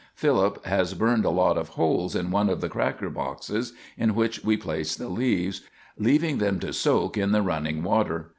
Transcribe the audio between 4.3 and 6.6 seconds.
we place the leaves, leaving them